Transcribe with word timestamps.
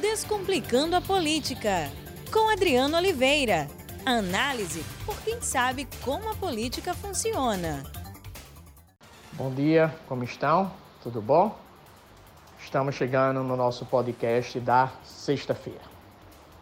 Descomplicando 0.00 0.94
a 0.94 1.00
Política, 1.00 1.90
com 2.30 2.50
Adriano 2.50 2.98
Oliveira. 2.98 3.66
Análise 4.04 4.84
por 5.06 5.18
quem 5.22 5.40
sabe 5.40 5.88
como 6.04 6.28
a 6.30 6.34
política 6.34 6.92
funciona. 6.92 7.82
Bom 9.32 9.50
dia, 9.50 9.94
como 10.06 10.22
estão? 10.22 10.70
Tudo 11.02 11.22
bom? 11.22 11.58
Estamos 12.62 12.94
chegando 12.94 13.42
no 13.42 13.56
nosso 13.56 13.86
podcast 13.86 14.60
da 14.60 14.92
sexta-feira. 15.02 15.80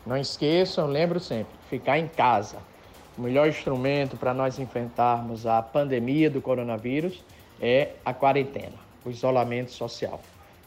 Não 0.07 0.17
esqueçam, 0.17 0.87
lembro 0.87 1.19
sempre, 1.19 1.53
ficar 1.69 1.99
em 1.99 2.07
casa. 2.07 2.59
O 3.19 3.23
melhor 3.23 3.49
instrumento 3.49 4.17
para 4.17 4.33
nós 4.33 4.61
enfrentarmos 4.61 5.45
a 5.45 5.61
pandemia 5.61 6.31
do 6.31 6.41
coronavírus 6.41 7.25
é 7.61 7.95
a 8.05 8.15
quarentena, 8.15 8.77
o 9.05 9.11
isolamento 9.11 9.73
social. 9.73 10.21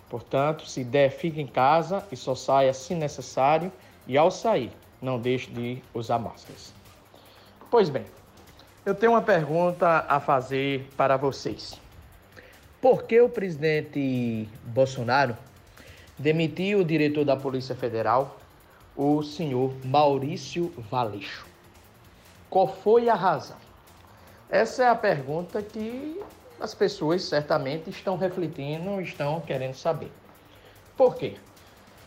Portanto, 0.09 0.65
se 0.65 0.83
der, 0.83 1.09
fique 1.09 1.41
em 1.41 1.47
casa 1.47 2.05
e 2.11 2.15
só 2.15 2.33
saia 2.33 2.73
se 2.73 2.95
necessário 2.95 3.71
e 4.07 4.17
ao 4.17 4.31
sair, 4.31 4.71
não 5.01 5.19
deixe 5.19 5.51
de 5.51 5.81
usar 5.93 6.17
máscaras. 6.17 6.73
Pois 7.69 7.89
bem, 7.89 8.05
eu 8.85 8.95
tenho 8.95 9.11
uma 9.11 9.21
pergunta 9.21 10.05
a 10.07 10.19
fazer 10.19 10.89
para 10.95 11.17
vocês. 11.17 11.77
Por 12.79 13.03
que 13.03 13.19
o 13.19 13.27
presidente 13.27 14.47
Bolsonaro 14.63 15.35
demitiu 16.17 16.79
o 16.79 16.85
diretor 16.85 17.25
da 17.25 17.35
Polícia 17.35 17.75
Federal, 17.75 18.37
o 18.95 19.21
senhor 19.23 19.73
Maurício 19.83 20.73
Valeixo? 20.89 21.45
Qual 22.49 22.67
foi 22.67 23.09
a 23.09 23.15
razão? 23.15 23.57
Essa 24.49 24.85
é 24.85 24.87
a 24.87 24.95
pergunta 24.95 25.61
que 25.61 26.21
as 26.59 26.73
pessoas 26.73 27.23
certamente 27.23 27.89
estão 27.89 28.17
refletindo, 28.17 28.99
estão 29.01 29.39
querendo 29.41 29.75
saber. 29.75 30.11
Por 30.95 31.15
quê? 31.15 31.35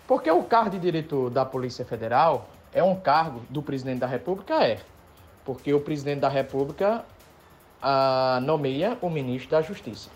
Porque 0.06 0.30
o 0.30 0.42
cargo 0.42 0.70
de 0.70 0.78
diretor 0.78 1.30
da 1.30 1.44
Polícia 1.44 1.84
Federal 1.84 2.48
é 2.72 2.82
um 2.82 2.96
cargo 2.96 3.42
do 3.48 3.62
presidente 3.62 4.00
da 4.00 4.06
República? 4.06 4.64
É. 4.64 4.78
Porque 5.44 5.72
o 5.72 5.80
presidente 5.80 6.20
da 6.20 6.28
República 6.28 7.04
ah, 7.80 8.40
nomeia 8.42 8.98
o 9.00 9.08
ministro 9.08 9.50
da 9.50 9.62
Justiça. 9.62 10.10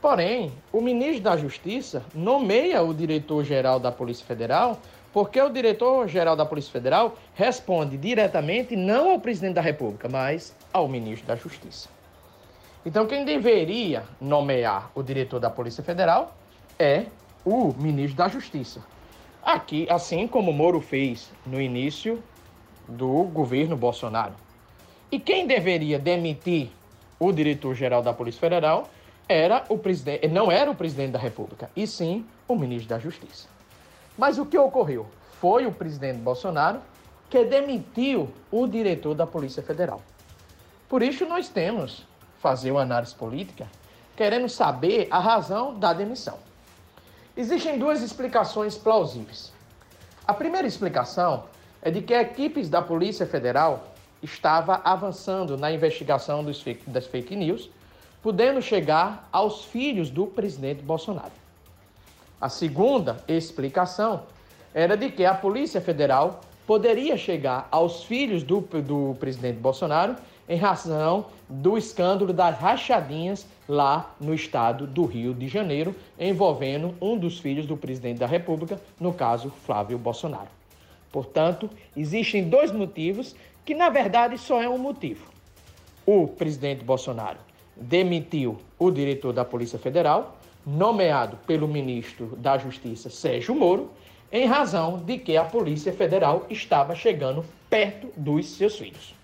Porém, 0.00 0.52
o 0.72 0.80
ministro 0.80 1.22
da 1.22 1.36
Justiça 1.36 2.02
nomeia 2.14 2.82
o 2.82 2.92
diretor-geral 2.92 3.78
da 3.78 3.92
Polícia 3.92 4.26
Federal, 4.26 4.78
porque 5.12 5.40
o 5.40 5.48
diretor-geral 5.48 6.34
da 6.34 6.44
Polícia 6.44 6.72
Federal 6.72 7.16
responde 7.34 7.96
diretamente 7.96 8.74
não 8.74 9.12
ao 9.12 9.20
presidente 9.20 9.54
da 9.54 9.60
República, 9.60 10.08
mas 10.08 10.54
ao 10.72 10.88
ministro 10.88 11.26
da 11.28 11.36
Justiça. 11.36 11.88
Então, 12.84 13.06
quem 13.06 13.24
deveria 13.24 14.04
nomear 14.20 14.90
o 14.94 15.02
diretor 15.02 15.38
da 15.38 15.48
Polícia 15.48 15.84
Federal 15.84 16.34
é 16.78 17.06
o 17.44 17.72
ministro 17.72 18.16
da 18.16 18.28
Justiça. 18.28 18.82
Aqui, 19.42 19.86
assim 19.88 20.26
como 20.26 20.52
Moro 20.52 20.80
fez 20.80 21.30
no 21.46 21.60
início 21.60 22.22
do 22.88 23.24
governo 23.24 23.76
Bolsonaro. 23.76 24.34
E 25.10 25.20
quem 25.20 25.46
deveria 25.46 25.98
demitir 25.98 26.70
o 27.20 27.32
diretor-geral 27.32 28.02
da 28.02 28.12
Polícia 28.12 28.40
Federal 28.40 28.88
era 29.28 29.64
o 29.68 29.78
presidente, 29.78 30.26
não 30.26 30.50
era 30.50 30.70
o 30.70 30.74
presidente 30.74 31.12
da 31.12 31.18
República, 31.18 31.70
e 31.76 31.86
sim 31.86 32.26
o 32.48 32.56
ministro 32.56 32.88
da 32.88 32.98
Justiça. 32.98 33.48
Mas 34.18 34.38
o 34.38 34.46
que 34.46 34.58
ocorreu? 34.58 35.06
Foi 35.40 35.66
o 35.66 35.72
presidente 35.72 36.18
Bolsonaro 36.18 36.80
que 37.30 37.44
demitiu 37.44 38.28
o 38.50 38.66
diretor 38.66 39.14
da 39.14 39.26
Polícia 39.26 39.62
Federal. 39.62 40.02
Por 40.88 41.02
isso 41.02 41.24
nós 41.26 41.48
temos 41.48 42.06
fazer 42.42 42.72
uma 42.72 42.82
análise 42.82 43.14
política, 43.14 43.68
querendo 44.16 44.48
saber 44.48 45.06
a 45.10 45.20
razão 45.20 45.78
da 45.78 45.92
demissão. 45.92 46.38
Existem 47.36 47.78
duas 47.78 48.02
explicações 48.02 48.76
plausíveis. 48.76 49.52
A 50.26 50.34
primeira 50.34 50.66
explicação 50.66 51.44
é 51.80 51.90
de 51.90 52.02
que 52.02 52.12
equipes 52.12 52.68
da 52.68 52.82
Polícia 52.82 53.26
Federal 53.26 53.84
estava 54.20 54.80
avançando 54.84 55.56
na 55.56 55.72
investigação 55.72 56.44
fake, 56.52 56.90
das 56.90 57.06
fake 57.06 57.34
news, 57.36 57.70
podendo 58.20 58.60
chegar 58.60 59.28
aos 59.32 59.64
filhos 59.64 60.10
do 60.10 60.26
presidente 60.26 60.82
Bolsonaro. 60.82 61.32
A 62.40 62.48
segunda 62.48 63.22
explicação 63.28 64.24
era 64.74 64.96
de 64.96 65.10
que 65.10 65.24
a 65.24 65.34
Polícia 65.34 65.80
Federal 65.80 66.40
poderia 66.66 67.16
chegar 67.16 67.68
aos 67.70 68.04
filhos 68.04 68.42
do, 68.42 68.60
do 68.60 69.16
presidente 69.18 69.58
Bolsonaro 69.58 70.16
em 70.52 70.56
razão 70.56 71.24
do 71.48 71.78
escândalo 71.78 72.30
das 72.30 72.58
rachadinhas 72.58 73.46
lá 73.66 74.14
no 74.20 74.34
estado 74.34 74.86
do 74.86 75.06
Rio 75.06 75.32
de 75.32 75.48
Janeiro, 75.48 75.94
envolvendo 76.20 76.94
um 77.00 77.16
dos 77.16 77.38
filhos 77.38 77.64
do 77.64 77.74
presidente 77.74 78.18
da 78.18 78.26
República, 78.26 78.78
no 79.00 79.14
caso 79.14 79.50
Flávio 79.64 79.96
Bolsonaro. 79.96 80.48
Portanto, 81.10 81.70
existem 81.96 82.50
dois 82.50 82.70
motivos 82.70 83.34
que, 83.64 83.74
na 83.74 83.88
verdade, 83.88 84.36
só 84.36 84.60
é 84.60 84.68
um 84.68 84.76
motivo. 84.76 85.24
O 86.04 86.28
presidente 86.28 86.84
Bolsonaro 86.84 87.38
demitiu 87.74 88.58
o 88.78 88.90
diretor 88.90 89.32
da 89.32 89.46
Polícia 89.46 89.78
Federal, 89.78 90.36
nomeado 90.66 91.38
pelo 91.46 91.66
ministro 91.66 92.36
da 92.36 92.58
Justiça 92.58 93.08
Sérgio 93.08 93.54
Moro, 93.54 93.90
em 94.30 94.44
razão 94.44 94.98
de 94.98 95.16
que 95.16 95.34
a 95.34 95.44
Polícia 95.44 95.94
Federal 95.94 96.44
estava 96.50 96.94
chegando 96.94 97.42
perto 97.70 98.08
dos 98.14 98.46
seus 98.48 98.78
filhos. 98.78 99.21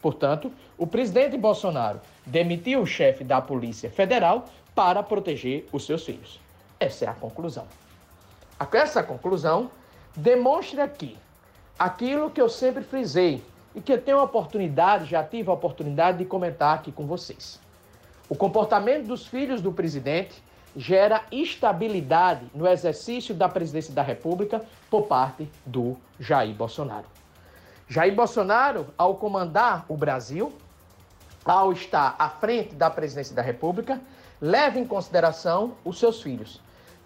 Portanto, 0.00 0.52
o 0.76 0.86
presidente 0.86 1.36
Bolsonaro 1.36 2.00
demitiu 2.24 2.82
o 2.82 2.86
chefe 2.86 3.24
da 3.24 3.40
Polícia 3.40 3.90
Federal 3.90 4.44
para 4.74 5.02
proteger 5.02 5.66
os 5.72 5.84
seus 5.84 6.04
filhos. 6.04 6.40
Essa 6.78 7.06
é 7.06 7.08
a 7.08 7.14
conclusão. 7.14 7.66
Essa 8.72 9.02
conclusão 9.02 9.70
demonstra 10.14 10.86
que 10.86 11.16
aquilo 11.78 12.30
que 12.30 12.40
eu 12.40 12.48
sempre 12.48 12.82
frisei 12.82 13.42
e 13.74 13.80
que 13.80 13.92
eu 13.92 14.00
tenho 14.00 14.18
a 14.18 14.24
oportunidade, 14.24 15.04
já 15.04 15.22
tive 15.22 15.50
a 15.50 15.52
oportunidade 15.52 16.18
de 16.18 16.24
comentar 16.24 16.74
aqui 16.74 16.90
com 16.90 17.06
vocês. 17.06 17.60
O 18.28 18.34
comportamento 18.34 19.06
dos 19.06 19.26
filhos 19.26 19.60
do 19.60 19.72
presidente 19.72 20.42
gera 20.76 21.24
instabilidade 21.32 22.46
no 22.54 22.66
exercício 22.66 23.34
da 23.34 23.48
presidência 23.48 23.92
da 23.92 24.02
República 24.02 24.64
por 24.90 25.02
parte 25.02 25.48
do 25.64 25.96
Jair 26.20 26.54
Bolsonaro. 26.54 27.06
Jair 27.90 28.14
Bolsonaro, 28.14 28.86
ao 28.98 29.14
comandar 29.14 29.86
o 29.88 29.96
Brasil, 29.96 30.52
ao 31.42 31.72
estar 31.72 32.14
à 32.18 32.28
frente 32.28 32.74
da 32.74 32.90
presidência 32.90 33.34
da 33.34 33.40
República, 33.40 33.98
leva 34.42 34.78
em 34.78 34.84
consideração 34.84 35.72
os 35.82 35.98
seus 35.98 36.20
filhos, 36.20 36.60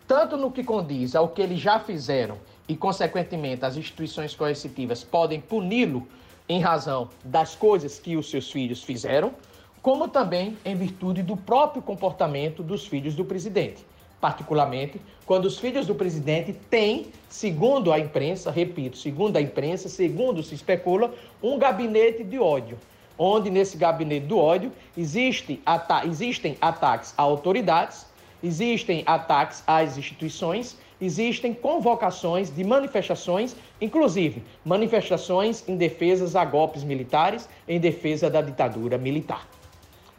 tanto 0.09 0.37
no 0.37 0.50
que 0.50 0.65
condiz 0.65 1.15
ao 1.15 1.28
que 1.28 1.41
eles 1.41 1.60
já 1.60 1.78
fizeram 1.78 2.37
e, 2.66 2.76
consequentemente, 2.76 3.65
as 3.65 3.76
instituições 3.76 4.34
coercitivas 4.34 5.04
podem 5.04 5.41
puni-lo 5.41 6.04
em 6.48 6.60
razão 6.60 7.09
das 7.25 7.54
coisas 7.54 8.00
que 8.00 8.16
os 8.16 8.28
seus 8.28 8.50
filhos 8.50 8.82
fizeram, 8.82 9.32
como 9.81 10.09
também 10.09 10.59
em 10.64 10.75
virtude 10.75 11.22
do 11.22 11.37
próprio 11.37 11.81
comportamento 11.81 12.60
dos 12.60 12.88
filhos 12.88 13.14
do 13.14 13.25
presidente 13.25 13.87
particularmente 14.22 15.00
quando 15.27 15.47
os 15.47 15.59
filhos 15.59 15.84
do 15.84 15.97
presidente 15.97 16.53
têm, 16.71 17.06
segundo 17.28 17.93
a 17.93 17.99
imprensa, 17.99 18.53
repito, 18.53 18.97
segundo 18.97 19.37
a 19.37 19.41
imprensa, 19.41 19.88
segundo 19.88 20.44
se 20.44 20.55
especula, 20.55 21.12
um 21.43 21.59
gabinete 21.59 22.22
de 22.22 22.38
ódio, 22.38 22.78
onde 23.19 23.50
nesse 23.50 23.77
gabinete 23.77 24.27
do 24.27 24.38
ódio 24.38 24.71
existe 24.97 25.61
ata 25.66 26.06
existem 26.06 26.56
ataques 26.61 27.12
a 27.19 27.22
autoridades, 27.22 28.06
existem 28.44 29.03
ataques 29.06 29.65
às 29.66 29.99
instituições, 29.99 30.78
existem 31.00 31.53
convocações 31.53 32.55
de 32.55 32.62
manifestações, 32.62 33.56
inclusive 33.81 34.44
manifestações 34.65 35.69
em 35.69 35.77
defesa 35.77 36.41
a 36.41 36.44
golpes 36.44 36.84
militares, 36.84 37.49
em 37.66 37.81
defesa 37.81 38.31
da 38.31 38.41
ditadura 38.41 38.97
militar. 38.97 39.49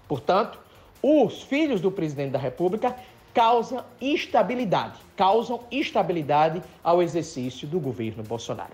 Portanto, 0.10 0.60
os 1.02 1.44
filhos 1.44 1.82
do 1.82 1.92
presidente 1.92 2.32
da 2.32 2.40
República 2.40 2.96
causa 3.34 3.86
instabilidade, 4.00 5.00
causam 5.16 5.62
instabilidade 5.72 6.62
ao 6.84 7.02
exercício 7.02 7.68
do 7.68 7.80
governo 7.80 8.24
Bolsonaro. 8.24 8.74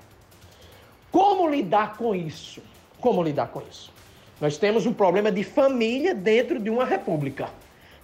Como 1.11 1.49
lidar 1.49 1.97
com 1.97 2.13
isso? 2.13 2.61
Como 2.99 3.23
lidar 3.23 3.47
com 3.47 3.61
isso? 3.61 3.91
Nós 4.39 4.57
temos 4.57 4.85
um 4.85 4.93
problema 4.93 5.31
de 5.31 5.43
família 5.43 6.13
dentro 6.13 6.59
de 6.59 6.69
uma 6.69 6.85
república. 6.85 7.49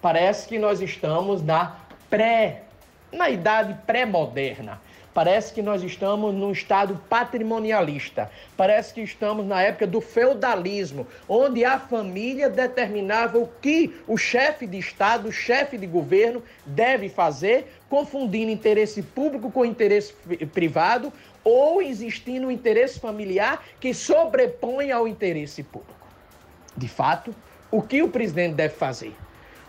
Parece 0.01 0.47
que 0.47 0.59
nós 0.59 0.81
estamos 0.81 1.41
na 1.41 1.77
pré, 2.09 2.63
na 3.12 3.29
idade 3.29 3.75
pré-moderna. 3.85 4.81
Parece 5.15 5.53
que 5.53 5.62
nós 5.62 5.81
estamos 5.81 6.35
num 6.35 6.51
estado 6.51 7.01
patrimonialista. 7.07 8.29
Parece 8.57 8.94
que 8.94 9.00
estamos 9.00 9.45
na 9.45 9.62
época 9.62 9.88
do 9.88 10.01
feudalismo, 10.01 11.07
onde 11.29 11.63
a 11.63 11.79
família 11.79 12.50
determinava 12.50 13.38
o 13.38 13.47
que 13.62 13.95
o 14.09 14.17
chefe 14.17 14.67
de 14.67 14.77
Estado, 14.77 15.29
o 15.29 15.31
chefe 15.31 15.77
de 15.77 15.88
governo 15.88 16.44
deve 16.65 17.07
fazer, 17.07 17.71
confundindo 17.89 18.51
interesse 18.51 19.01
público 19.01 19.50
com 19.50 19.63
interesse 19.63 20.13
privado 20.53 21.13
ou 21.45 21.81
existindo 21.81 22.47
um 22.47 22.51
interesse 22.51 23.00
familiar 23.00 23.63
que 23.79 23.94
sobrepõe 23.94 24.91
ao 24.91 25.07
interesse 25.07 25.63
público. 25.63 25.95
De 26.75 26.89
fato, 26.89 27.33
o 27.71 27.81
que 27.81 28.03
o 28.03 28.09
presidente 28.09 28.56
deve 28.56 28.75
fazer? 28.75 29.15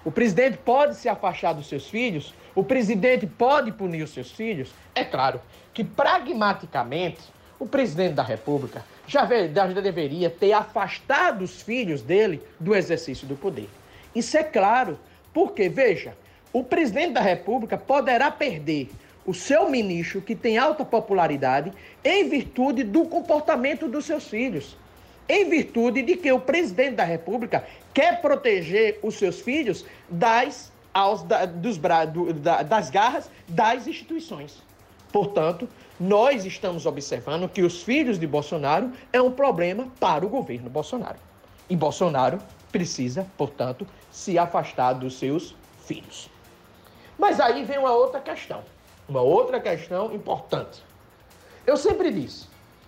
O 0.07 0.11
presidente 0.13 0.57
pode 0.59 0.95
se 0.95 1.09
afastar 1.09 1.53
dos 1.53 1.69
seus 1.69 1.91
filhos? 1.91 2.33
O 2.55 2.63
presidente 2.63 3.27
pode 3.27 3.73
punir 3.73 4.05
os 4.05 4.11
seus 4.11 4.31
filhos? 4.31 4.73
É 4.95 5.05
claro 5.05 5.41
que, 5.75 5.83
pragmaticamente, 5.83 7.19
o 7.59 7.67
presidente 7.67 8.15
da 8.15 8.23
República 8.23 8.85
já, 9.09 9.25
deveria 9.25 10.31
ter 10.31 10.53
afastado 10.53 11.43
os 11.43 11.61
filhos 11.61 12.03
dele 12.03 12.41
do 12.61 12.73
exercício 12.73 13.27
do 13.27 13.35
poder. 13.35 13.69
Isso 14.15 14.37
é 14.37 14.45
claro, 14.45 14.97
porque, 15.35 15.69
veja, 15.69 16.17
o 16.53 16.63
presidente 16.63 17.15
da 17.15 17.21
República 17.21 17.77
poderá 17.77 18.31
perder 18.31 18.89
o 19.27 19.35
seu 19.35 19.69
ministro, 19.69 20.23
que 20.23 20.37
tem 20.37 20.57
alta 20.57 20.85
popularidade, 20.85 21.73
em 22.05 22.29
virtude 22.29 22.85
do 22.85 23.07
comportamento 23.07 23.89
dos 23.89 24.05
seus 24.05 24.29
filhos. 24.29 24.77
Em 25.29 25.49
virtude 25.49 26.03
de 26.03 26.17
que 26.17 26.31
o 26.31 26.39
presidente 26.39 26.97
da 26.97 27.05
República 27.05 27.65
quer 27.93 28.21
proteger 28.21 29.01
os 29.03 29.17
seus 29.17 29.41
filhos 29.41 29.85
das, 30.09 30.73
aos, 30.95 31.23
da, 31.23 31.47
dos, 31.47 31.79
do, 32.13 32.33
da, 32.35 32.63
das 32.63 32.91
garras 32.91 33.31
das 33.49 33.87
instituições. 33.87 34.63
Portanto, 35.13 35.69
nós 35.99 36.45
estamos 36.45 36.87
observando 36.87 37.49
que 37.49 37.63
os 37.63 37.83
filhos 37.83 38.19
de 38.19 38.27
Bolsonaro 38.27 38.93
é 39.13 39.21
um 39.21 39.31
problema 39.31 39.89
para 39.99 40.25
o 40.25 40.29
governo 40.29 40.69
Bolsonaro. 40.69 41.19
E 41.69 41.75
Bolsonaro 41.75 42.39
precisa, 42.71 43.27
portanto, 43.37 43.87
se 44.11 44.39
afastar 44.39 44.93
dos 44.93 45.19
seus 45.19 45.57
filhos. 45.87 46.29
Mas 47.19 47.41
aí 47.41 47.65
vem 47.65 47.79
uma 47.79 47.93
outra 47.93 48.21
questão. 48.21 48.63
Uma 49.09 49.23
outra 49.23 49.59
questão 49.59 50.15
importante. 50.15 50.83
Eu 51.67 51.77
sempre 51.77 52.13
disse, 52.13 52.47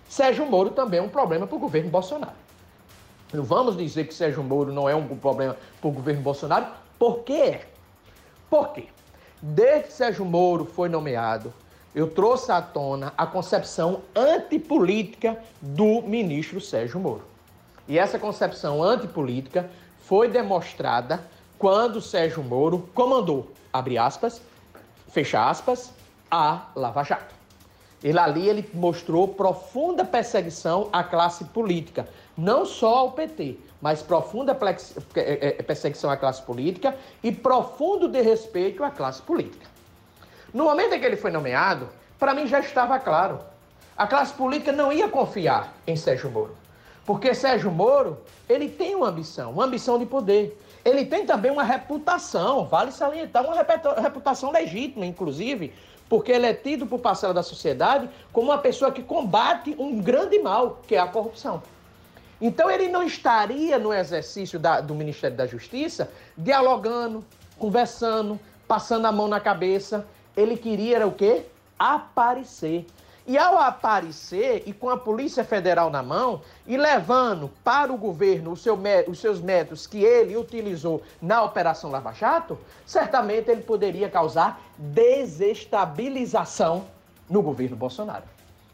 Sérgio 0.09 0.43
Moro 0.47 0.71
também 0.71 0.99
é 0.99 1.03
um 1.03 1.07
problema 1.07 1.45
para 1.45 1.55
o 1.55 1.59
governo 1.59 1.91
Bolsonaro. 1.91 2.33
Não 3.31 3.43
vamos 3.43 3.77
dizer 3.77 4.07
que 4.07 4.13
Sérgio 4.13 4.43
Moro 4.43 4.73
não 4.73 4.89
é 4.89 4.95
um 4.95 5.07
problema 5.15 5.55
para 5.79 5.87
o 5.87 5.91
governo 5.91 6.23
Bolsonaro, 6.23 6.65
por 6.97 7.19
quê? 7.19 7.61
Por 8.49 8.69
quê? 8.69 8.87
Desde 9.39 9.87
que 9.87 9.93
Sérgio 9.93 10.25
Moro 10.25 10.65
foi 10.65 10.89
nomeado, 10.89 11.53
eu 11.93 12.09
trouxe 12.09 12.51
à 12.51 12.59
tona 12.59 13.13
a 13.15 13.27
concepção 13.27 14.01
antipolítica 14.15 15.37
do 15.61 16.01
ministro 16.01 16.59
Sérgio 16.59 16.99
Moro. 16.99 17.23
E 17.87 17.99
essa 17.99 18.17
concepção 18.17 18.81
antipolítica 18.81 19.69
foi 19.99 20.27
demonstrada 20.27 21.23
quando 21.59 22.01
Sérgio 22.01 22.43
Moro 22.43 22.89
comandou, 22.95 23.51
abre 23.71 23.99
aspas, 23.99 24.41
fecha 25.07 25.47
aspas, 25.47 25.93
a 26.31 26.67
Lava 26.75 27.03
Jato. 27.03 27.38
Ele 28.03 28.17
ali 28.17 28.47
ele 28.47 28.69
mostrou 28.73 29.27
profunda 29.27 30.05
perseguição 30.05 30.87
à 30.93 31.03
classe 31.03 31.43
política, 31.45 32.07
não 32.37 32.65
só 32.65 32.99
ao 32.99 33.11
PT, 33.11 33.57
mas 33.81 34.01
profunda 34.01 34.57
é, 35.15 35.19
é, 35.19 35.47
é, 35.59 35.63
perseguição 35.63 36.09
à 36.09 36.15
classe 36.15 36.41
política 36.41 36.95
e 37.21 37.31
profundo 37.31 38.07
desrespeito 38.07 38.83
à 38.83 38.89
classe 38.89 39.21
política. 39.21 39.65
No 40.53 40.65
momento 40.65 40.93
em 40.93 40.99
que 40.99 41.05
ele 41.05 41.17
foi 41.17 41.31
nomeado, 41.31 41.89
para 42.17 42.33
mim 42.33 42.47
já 42.47 42.59
estava 42.59 42.97
claro. 42.99 43.39
A 43.97 44.07
classe 44.07 44.33
política 44.33 44.71
não 44.71 44.91
ia 44.91 45.09
confiar 45.09 45.73
em 45.85 45.95
Sérgio 45.95 46.29
Moro. 46.29 46.55
Porque 47.05 47.33
Sérgio 47.33 47.71
Moro, 47.71 48.17
ele 48.47 48.69
tem 48.69 48.95
uma 48.95 49.09
ambição, 49.09 49.51
uma 49.51 49.65
ambição 49.65 49.99
de 49.99 50.05
poder. 50.05 50.57
Ele 50.85 51.05
tem 51.05 51.25
também 51.25 51.51
uma 51.51 51.63
reputação, 51.63 52.65
vale 52.65 52.91
salientar, 52.91 53.43
uma 53.43 53.55
reputação 54.01 54.51
legítima, 54.51 55.05
inclusive, 55.05 55.73
porque 56.09 56.31
ele 56.31 56.47
é 56.47 56.53
tido 56.53 56.87
por 56.87 56.99
parcela 56.99 57.33
da 57.33 57.43
sociedade 57.43 58.09
como 58.33 58.49
uma 58.49 58.57
pessoa 58.57 58.91
que 58.91 59.03
combate 59.03 59.75
um 59.77 60.01
grande 60.01 60.39
mal, 60.39 60.81
que 60.87 60.95
é 60.95 60.99
a 60.99 61.07
corrupção. 61.07 61.61
Então 62.41 62.71
ele 62.71 62.87
não 62.87 63.03
estaria 63.03 63.77
no 63.77 63.93
exercício 63.93 64.57
da, 64.57 64.81
do 64.81 64.95
Ministério 64.95 65.37
da 65.37 65.45
Justiça 65.45 66.09
dialogando, 66.35 67.23
conversando, 67.57 68.39
passando 68.67 69.05
a 69.05 69.11
mão 69.11 69.27
na 69.27 69.39
cabeça. 69.39 70.07
Ele 70.35 70.57
queria 70.57 71.05
o 71.05 71.11
quê? 71.11 71.45
Aparecer. 71.77 72.87
E 73.29 73.37
ao 73.37 73.57
aparecer 73.59 74.63
e 74.65 74.73
com 74.73 74.89
a 74.89 74.97
Polícia 74.97 75.43
Federal 75.43 75.91
na 75.91 76.01
mão 76.01 76.41
e 76.65 76.75
levando 76.75 77.51
para 77.63 77.93
o 77.93 77.97
governo 77.97 78.57
seu, 78.57 78.75
os 79.07 79.19
seus 79.19 79.39
métodos 79.39 79.85
que 79.85 80.03
ele 80.03 80.35
utilizou 80.35 81.03
na 81.21 81.43
Operação 81.43 81.91
Lava 81.91 82.11
Jato, 82.11 82.57
certamente 82.87 83.51
ele 83.51 83.61
poderia 83.61 84.09
causar 84.09 84.59
desestabilização 84.75 86.85
no 87.29 87.43
governo 87.43 87.75
Bolsonaro. 87.75 88.23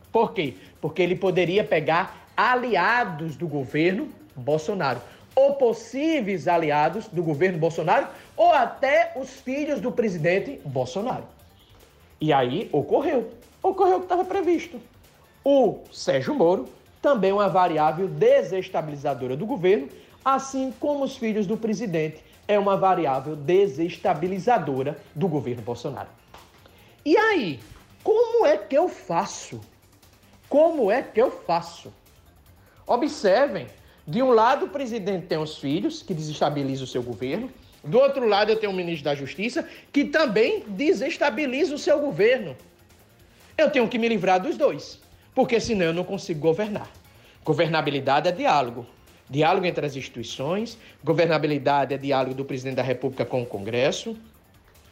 Por 0.09 0.31
quê? 0.31 0.53
Porque 0.79 1.01
ele 1.01 1.17
poderia 1.17 1.65
pegar 1.65 2.25
aliados 2.37 3.35
do 3.35 3.49
governo 3.49 4.07
Bolsonaro, 4.37 5.01
ou 5.35 5.55
possíveis 5.55 6.47
aliados 6.47 7.09
do 7.09 7.21
governo 7.21 7.57
Bolsonaro, 7.57 8.07
ou 8.37 8.53
até 8.53 9.11
os 9.17 9.31
filhos 9.31 9.81
do 9.81 9.91
presidente 9.91 10.61
Bolsonaro. 10.63 11.25
E 12.21 12.31
aí 12.31 12.69
ocorreu 12.71 13.33
ocorreu 13.69 13.97
o 13.97 13.99
que 13.99 14.05
estava 14.05 14.23
previsto. 14.23 14.79
O 15.43 15.79
Sérgio 15.91 16.35
Moro 16.35 16.69
também 17.01 17.31
é 17.31 17.33
uma 17.33 17.49
variável 17.49 18.07
desestabilizadora 18.07 19.35
do 19.35 19.45
governo, 19.45 19.89
assim 20.23 20.73
como 20.79 21.03
os 21.03 21.17
filhos 21.17 21.45
do 21.45 21.57
presidente 21.57 22.23
é 22.47 22.59
uma 22.59 22.77
variável 22.77 23.35
desestabilizadora 23.35 24.97
do 25.13 25.27
governo 25.27 25.63
Bolsonaro. 25.63 26.09
E 27.03 27.17
aí, 27.17 27.59
como 28.03 28.45
é 28.45 28.57
que 28.57 28.77
eu 28.77 28.87
faço? 28.87 29.59
Como 30.47 30.91
é 30.91 31.01
que 31.01 31.19
eu 31.19 31.31
faço? 31.31 31.91
Observem, 32.85 33.67
de 34.07 34.21
um 34.21 34.29
lado 34.29 34.65
o 34.65 34.69
presidente 34.69 35.25
tem 35.25 35.39
os 35.39 35.57
filhos, 35.57 36.03
que 36.03 36.13
desestabiliza 36.13 36.83
o 36.83 36.87
seu 36.87 37.01
governo, 37.01 37.49
do 37.83 37.99
outro 37.99 38.27
lado 38.27 38.51
eu 38.51 38.59
tenho 38.59 38.71
o 38.71 38.75
ministro 38.75 39.05
da 39.05 39.15
Justiça, 39.15 39.67
que 39.91 40.05
também 40.05 40.63
desestabiliza 40.67 41.73
o 41.73 41.79
seu 41.79 41.99
governo. 41.99 42.55
Eu 43.57 43.71
tenho 43.71 43.87
que 43.87 43.97
me 43.97 44.07
livrar 44.09 44.41
dos 44.41 44.57
dois, 44.57 44.99
porque 45.33 45.59
senão 45.59 45.85
eu 45.85 45.93
não 45.93 46.03
consigo 46.03 46.39
governar. 46.39 46.89
Governabilidade 47.43 48.27
é 48.27 48.31
diálogo. 48.31 48.85
Diálogo 49.29 49.65
entre 49.65 49.85
as 49.85 49.95
instituições, 49.95 50.77
governabilidade 51.03 51.93
é 51.93 51.97
diálogo 51.97 52.35
do 52.35 52.45
presidente 52.45 52.75
da 52.75 52.83
República 52.83 53.25
com 53.25 53.41
o 53.41 53.45
Congresso, 53.45 54.15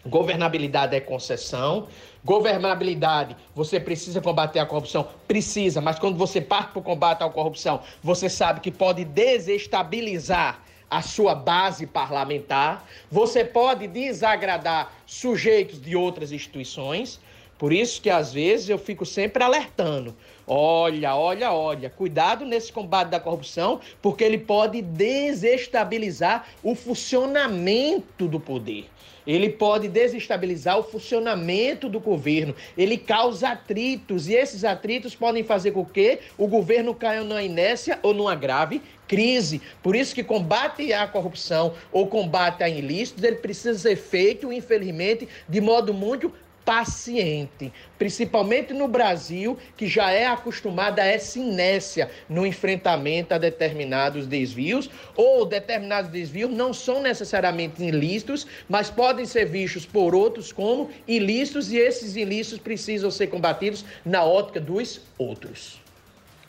governabilidade 0.05 0.95
é 0.95 0.99
concessão, 0.99 1.87
governabilidade, 2.25 3.35
você 3.53 3.79
precisa 3.79 4.21
combater 4.21 4.59
a 4.59 4.65
corrupção? 4.65 5.07
Precisa, 5.27 5.81
mas 5.81 5.99
quando 5.99 6.17
você 6.17 6.41
parte 6.41 6.71
para 6.71 6.79
o 6.79 6.83
combate 6.83 7.21
à 7.21 7.29
corrupção, 7.29 7.81
você 8.01 8.27
sabe 8.27 8.59
que 8.59 8.71
pode 8.71 9.05
desestabilizar 9.05 10.61
a 10.89 11.01
sua 11.01 11.35
base 11.35 11.85
parlamentar, 11.85 12.87
você 13.11 13.43
pode 13.43 13.87
desagradar 13.87 14.93
sujeitos 15.05 15.81
de 15.81 15.95
outras 15.95 16.31
instituições, 16.31 17.19
por 17.63 17.71
isso 17.71 18.01
que 18.01 18.09
às 18.09 18.33
vezes 18.33 18.67
eu 18.67 18.77
fico 18.77 19.05
sempre 19.05 19.41
alertando. 19.41 20.13
Olha, 20.45 21.15
olha, 21.15 21.53
olha, 21.53 21.89
cuidado 21.89 22.43
nesse 22.43 22.73
combate 22.73 23.07
da 23.07 23.21
corrupção, 23.21 23.79
porque 24.01 24.21
ele 24.21 24.37
pode 24.37 24.81
desestabilizar 24.81 26.45
o 26.61 26.75
funcionamento 26.75 28.27
do 28.27 28.37
poder. 28.37 28.89
Ele 29.25 29.47
pode 29.49 29.87
desestabilizar 29.87 30.77
o 30.77 30.83
funcionamento 30.83 31.87
do 31.87 32.01
governo. 32.01 32.53
Ele 32.77 32.97
causa 32.97 33.51
atritos 33.51 34.27
e 34.27 34.33
esses 34.33 34.65
atritos 34.65 35.15
podem 35.15 35.45
fazer 35.45 35.71
com 35.71 35.85
que 35.85 36.19
o 36.37 36.47
governo 36.47 36.93
caia 36.93 37.23
numa 37.23 37.41
inércia 37.41 37.97
ou 38.03 38.13
numa 38.13 38.35
grave 38.35 38.81
crise. 39.07 39.61
Por 39.81 39.95
isso 39.95 40.15
que 40.15 40.23
combate 40.23 40.91
à 40.91 41.07
corrupção 41.07 41.73
ou 41.91 42.07
combate 42.07 42.63
a 42.63 42.67
ilícitos, 42.67 43.23
ele 43.23 43.37
precisa 43.37 43.77
ser 43.77 43.95
feito, 43.95 44.51
infelizmente, 44.51 45.29
de 45.47 45.61
modo 45.61 45.93
muito 45.93 46.33
paciente, 46.65 47.71
principalmente 47.97 48.73
no 48.73 48.87
Brasil, 48.87 49.57
que 49.75 49.87
já 49.87 50.11
é 50.11 50.25
acostumada 50.25 51.01
a 51.01 51.05
essa 51.05 51.39
inércia 51.39 52.09
no 52.29 52.45
enfrentamento 52.45 53.33
a 53.33 53.37
determinados 53.37 54.27
desvios, 54.27 54.89
ou 55.15 55.45
determinados 55.45 56.09
desvios 56.09 56.51
não 56.51 56.73
são 56.73 57.01
necessariamente 57.01 57.83
ilícitos, 57.83 58.47
mas 58.67 58.89
podem 58.89 59.25
ser 59.25 59.45
vistos 59.45 59.85
por 59.85 60.15
outros 60.15 60.51
como 60.51 60.89
ilícitos, 61.07 61.71
e 61.71 61.77
esses 61.77 62.15
ilícitos 62.15 62.59
precisam 62.59 63.11
ser 63.11 63.27
combatidos 63.27 63.85
na 64.05 64.23
ótica 64.23 64.59
dos 64.59 65.01
outros. 65.17 65.81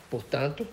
Portanto, 0.09 0.67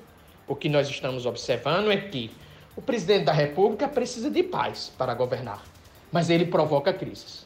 o 0.47 0.55
que 0.55 0.69
nós 0.69 0.89
estamos 0.89 1.27
observando 1.27 1.91
é 1.91 1.97
que 1.97 2.31
o 2.77 2.83
presidente 2.83 3.25
da 3.25 3.33
República 3.33 3.89
precisa 3.89 4.31
de 4.31 4.43
paz 4.43 4.93
para 4.97 5.15
governar, 5.15 5.63
mas 6.11 6.31
ele 6.31 6.47
provoca 6.47 6.93
crises. 6.93 7.42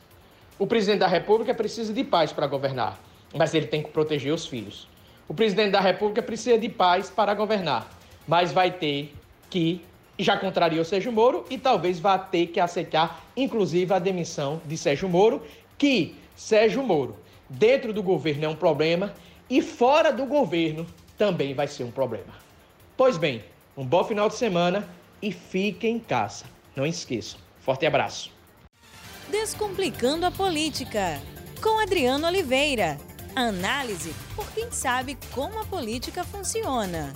O 0.59 0.67
presidente 0.67 1.01
da 1.01 1.07
República 1.07 1.53
precisa 1.53 1.93
de 1.93 2.03
paz 2.03 2.33
para 2.33 2.47
governar, 2.47 2.99
mas 3.35 3.53
ele 3.53 3.67
tem 3.67 3.83
que 3.83 3.91
proteger 3.91 4.33
os 4.33 4.47
filhos. 4.47 4.89
O 5.29 5.35
presidente 5.35 5.73
da 5.73 5.81
República 5.81 6.23
precisa 6.23 6.57
de 6.57 6.69
paz 6.71 7.11
para 7.11 7.35
governar, 7.35 7.91
mas 8.27 8.53
vai 8.53 8.71
ter 8.71 9.15
que, 9.51 9.83
já 10.19 10.35
contrariou 10.35 10.83
Sérgio 10.83 11.13
Moro, 11.13 11.45
e 11.51 11.59
talvez 11.59 12.01
vá 12.01 12.19
ter 12.19 12.47
que 12.47 12.59
aceitar, 12.59 13.23
inclusive, 13.37 13.93
a 13.93 13.99
demissão 13.99 14.59
de 14.65 14.79
Sérgio 14.79 15.11
Moro, 15.11 15.43
que 15.77 16.17
Sérgio 16.35 16.83
Moro, 16.83 17.17
dentro 17.51 17.93
do 17.93 18.03
governo, 18.03 18.47
é 18.47 18.49
um 18.49 18.57
problema, 18.57 19.13
e 19.51 19.61
fora 19.61 20.11
do 20.11 20.25
governo 20.25 20.87
também 21.19 21.53
vai 21.53 21.69
ser 21.69 21.85
um 21.85 21.91
problema. 21.91 22.33
Pois 22.97 23.19
bem, 23.19 23.45
um 23.77 23.85
bom 23.85 24.03
final 24.05 24.29
de 24.29 24.37
semana 24.37 24.89
e 25.21 25.31
fiquem 25.31 25.97
em 25.97 25.99
casa. 25.99 26.47
Não 26.75 26.87
esqueçam. 26.87 27.39
Forte 27.61 27.85
abraço. 27.85 28.36
Descomplicando 29.31 30.25
a 30.25 30.31
Política, 30.31 31.21
com 31.61 31.81
Adriano 31.81 32.29
Oliveira. 32.29 32.97
Análise 33.35 34.15
por 34.37 34.51
quem 34.53 34.71
sabe 34.71 35.19
como 35.35 35.59
a 35.61 35.65
política 35.65 36.23
funciona. 36.23 37.13